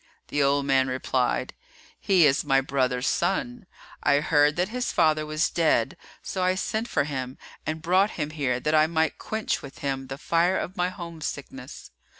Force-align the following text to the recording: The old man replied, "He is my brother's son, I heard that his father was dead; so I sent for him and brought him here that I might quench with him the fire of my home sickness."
The 0.29 0.41
old 0.41 0.65
man 0.65 0.87
replied, 0.87 1.53
"He 1.99 2.25
is 2.25 2.43
my 2.43 2.59
brother's 2.59 3.05
son, 3.05 3.67
I 4.01 4.19
heard 4.19 4.55
that 4.55 4.69
his 4.69 4.91
father 4.91 5.27
was 5.27 5.51
dead; 5.51 5.95
so 6.23 6.41
I 6.41 6.55
sent 6.55 6.87
for 6.87 7.03
him 7.03 7.37
and 7.67 7.83
brought 7.83 8.09
him 8.17 8.31
here 8.31 8.59
that 8.59 8.73
I 8.73 8.87
might 8.87 9.19
quench 9.19 9.61
with 9.61 9.77
him 9.85 10.07
the 10.07 10.17
fire 10.17 10.57
of 10.57 10.75
my 10.75 10.89
home 10.89 11.21
sickness." 11.21 11.91